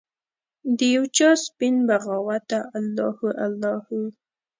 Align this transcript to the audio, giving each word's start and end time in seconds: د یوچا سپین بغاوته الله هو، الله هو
د 0.77 0.79
یوچا 0.95 1.29
سپین 1.45 1.75
بغاوته 1.87 2.59
الله 2.77 3.09
هو، 3.17 3.27
الله 3.45 3.75
هو 3.85 3.99